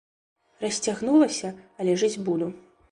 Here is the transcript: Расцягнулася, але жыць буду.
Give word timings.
Расцягнулася, 0.63 1.55
але 1.83 1.91
жыць 2.05 2.15
буду. 2.31 2.55